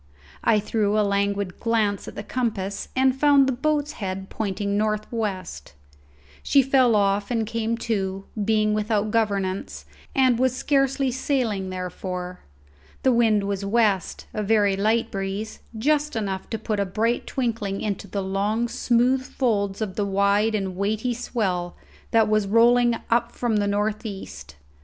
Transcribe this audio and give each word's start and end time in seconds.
I 0.43 0.59
threw 0.59 0.99
a 0.99 1.05
languid 1.07 1.59
glance 1.59 2.07
at 2.07 2.15
the 2.15 2.23
compass 2.23 2.87
and 2.95 3.15
found 3.15 3.45
the 3.45 3.51
boat's 3.53 3.91
head 3.91 4.31
pointing 4.31 4.75
north 4.75 5.05
west; 5.11 5.75
she 6.41 6.63
fell 6.63 6.95
off 6.95 7.29
and 7.29 7.45
came 7.45 7.77
to, 7.85 8.25
being 8.43 8.73
without 8.73 9.11
governance, 9.11 9.85
and 10.15 10.39
was 10.39 10.55
scarcely 10.55 11.11
sailing 11.11 11.69
therefore. 11.69 12.39
The 13.03 13.11
wind 13.11 13.43
was 13.43 13.63
west, 13.63 14.25
a 14.33 14.41
very 14.41 14.75
light 14.75 15.11
breeze, 15.11 15.59
just 15.77 16.15
enough 16.15 16.49
to 16.49 16.57
put 16.57 16.79
a 16.79 16.85
bright 16.87 17.27
twinkling 17.27 17.79
into 17.81 18.07
the 18.07 18.23
long, 18.23 18.67
smooth 18.67 19.21
folds 19.23 19.81
of 19.81 19.97
the 19.97 20.05
wide 20.07 20.55
and 20.55 20.75
weighty 20.75 21.13
swell 21.13 21.77
that 22.09 22.27
was 22.27 22.47
rolling 22.47 22.95
up 23.11 23.33
from 23.33 23.57
the 23.57 23.67
north 23.67 24.03
east. 24.03 24.55